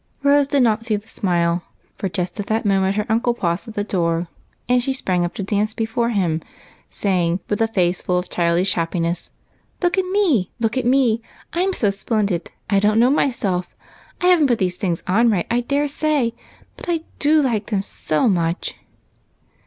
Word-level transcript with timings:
Rose 0.23 0.47
did 0.47 0.63
not 0.63 0.83
see 0.83 0.95
the 0.95 1.07
smile, 1.07 1.61
for 1.95 2.09
just 2.09 2.39
at 2.39 2.47
that 2.47 2.65
moment 2.65 2.95
her 2.95 3.05
uncle 3.07 3.35
paused 3.35 3.67
at 3.67 3.75
the 3.75 3.83
door, 3.83 4.27
and 4.67 4.81
she 4.81 4.93
sprang 4.93 5.23
up 5.23 5.35
to 5.35 5.43
dance 5.43 5.75
before 5.75 6.09
him, 6.09 6.41
saying, 6.89 7.39
with 7.47 7.61
a 7.61 7.67
face 7.67 8.01
full 8.01 8.17
of 8.17 8.27
childish 8.27 8.73
happiness, 8.73 9.29
—"Look 9.83 9.99
at 9.99 10.05
me! 10.05 10.49
look 10.59 10.75
at 10.75 10.87
me! 10.87 11.21
I 11.53 11.61
'm 11.61 11.71
so 11.73 11.91
splendid 11.91 12.49
I 12.67 12.79
don't 12.79 12.97
know 12.99 13.11
myself. 13.11 13.75
I 14.21 14.25
haven't 14.29 14.47
put 14.47 14.57
these 14.57 14.75
things 14.75 15.03
on 15.05 15.29
right, 15.29 15.45
I 15.51 15.61
dare 15.61 15.87
say, 15.87 16.33
but 16.77 16.89
I 16.89 17.01
do 17.19 17.39
like 17.43 17.67
them 17.67 17.83
so 17.83 18.27
much 18.27 18.73